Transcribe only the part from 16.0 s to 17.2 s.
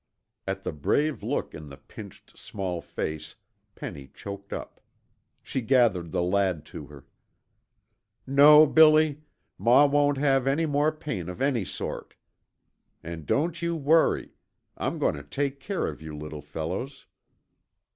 you little fellows."